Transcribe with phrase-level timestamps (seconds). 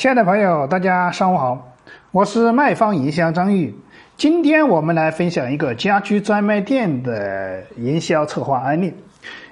[0.00, 1.74] 亲爱的朋友，大家上午好，
[2.10, 3.74] 我是卖方营销张玉。
[4.16, 8.94] 今天我们来分享一个家居专卖店的营销策划案例。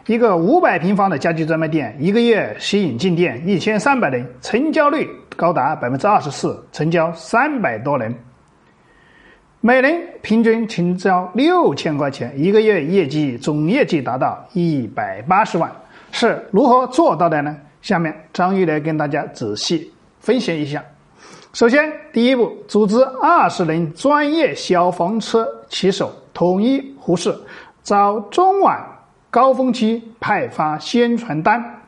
[0.07, 5.07] 一个五百平方的家居专卖店，一个月吸引进店一千三百人，成交率
[5.37, 8.15] 高达百分之二十四，成交三百多人，
[9.61, 15.71] 每人平均成交六千块钱，一个月业绩总业绩达到一百八十万，
[16.11, 17.55] 是如何做到的呢？
[17.83, 19.93] 下面张玉来跟大家仔细。
[20.29, 20.85] 分析一下，
[21.55, 27.35] 首先第一步，组织二十人专业消防车骑手，统一呼市，
[27.81, 28.79] 早中晚
[29.31, 31.83] 高峰期派发宣传单，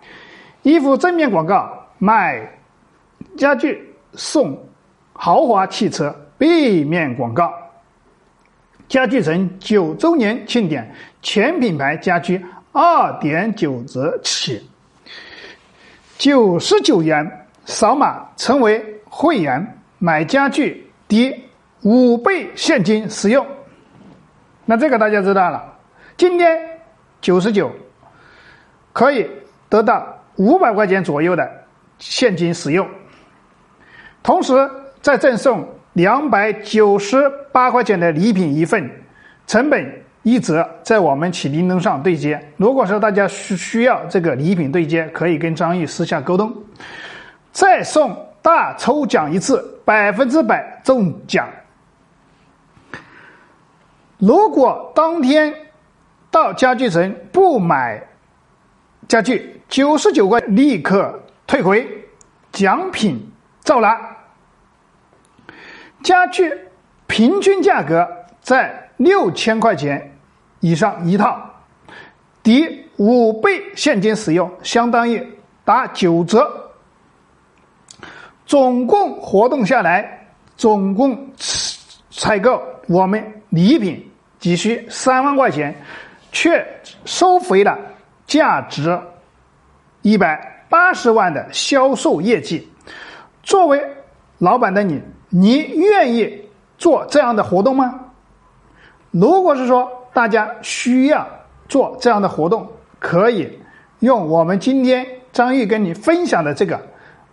[0.62, 2.50] 依附正面广告卖
[3.36, 4.58] 家具送
[5.12, 7.52] 豪华汽车，背面广告。
[8.88, 14.66] 家具城九周年庆典，全品牌家居二点九折起，
[16.16, 17.39] 九十九元。
[17.70, 21.32] 扫码成为会员，买家具抵
[21.82, 23.46] 五倍现金使用。
[24.64, 25.78] 那这个大家知道了，
[26.16, 26.58] 今天
[27.20, 27.70] 九十九
[28.92, 29.30] 可以
[29.68, 31.48] 得到五百块钱左右的
[31.98, 32.88] 现金使用，
[34.20, 34.52] 同时
[35.00, 38.90] 再赠送两百九十八块钱的礼品一份，
[39.46, 42.52] 成本一折，在我们启叮咚上对接。
[42.56, 46.52] 如果说大家需需要这个礼品对接，可以跟张玉私下沟通。
[47.52, 51.48] 再送大抽奖一次，百分之百中奖。
[54.18, 55.54] 如果当天
[56.30, 58.06] 到家具城不买
[59.08, 62.04] 家具，九十九块立刻退回，
[62.52, 64.16] 奖品照拿。
[66.02, 66.52] 家具
[67.06, 68.08] 平均价格
[68.40, 70.16] 在六千块钱
[70.60, 71.50] 以上一套，
[72.42, 75.26] 抵五倍现金使用，相当于
[75.64, 76.59] 打九折。
[78.50, 81.16] 总共活动下来，总共
[82.10, 85.72] 采购我们礼品急需三万块钱，
[86.32, 86.66] 却
[87.04, 87.78] 收回了
[88.26, 89.00] 价值
[90.02, 92.68] 一百八十万的销售业绩。
[93.44, 93.80] 作为
[94.38, 96.44] 老板的你，你愿意
[96.76, 98.00] 做这样的活动吗？
[99.12, 101.24] 如果是说大家需要
[101.68, 102.68] 做这样的活动，
[102.98, 103.60] 可以
[104.00, 106.89] 用我们今天张玉跟你分享的这个。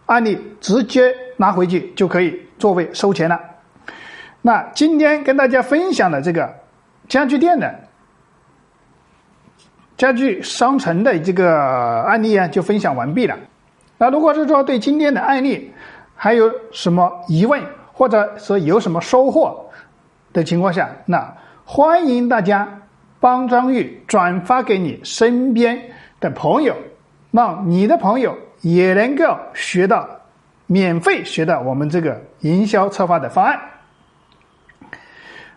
[0.07, 3.40] 案例直接拿回去就可以作为收钱了。
[4.41, 6.56] 那今天跟大家分享的这个
[7.07, 7.73] 家具店的
[9.97, 13.38] 家具商城的这个案例啊，就分享完毕了。
[13.97, 15.73] 那如果是说对今天的案例
[16.16, 17.62] 还有什么疑问，
[17.94, 19.69] 或者说有什么收获
[20.34, 21.35] 的情况下，那
[21.66, 22.81] 欢迎大家
[23.19, 25.81] 帮张玉转发给你身边
[26.19, 26.75] 的朋友，
[27.31, 28.38] 让你的朋友。
[28.62, 30.07] 也能够学到
[30.66, 33.59] 免费学到我们这个营销策划的方案。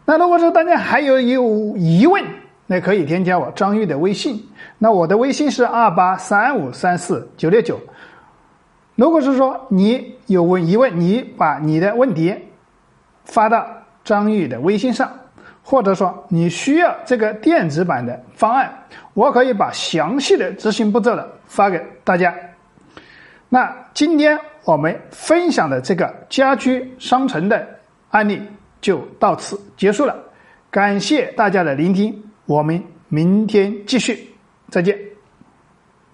[0.04, 2.24] 那如果说大家还有有疑问，
[2.66, 4.44] 那可以添加我张玉的微信。
[4.78, 7.78] 那我的微信是二八三五三四九六九。
[8.96, 12.34] 如果是说你有问疑问，你把你的问题
[13.24, 13.66] 发到
[14.04, 15.10] 张玉的微信上，
[15.62, 18.72] 或者说你需要这个电子版的方案，
[19.14, 22.34] 我可以把详细的执行步骤的发给大家。
[23.52, 27.66] 那今天我们分享的这个家居商城的
[28.10, 28.40] 案例
[28.80, 30.16] 就到此结束了，
[30.70, 34.28] 感谢大家的聆听，我们明天继续，
[34.70, 34.96] 再见。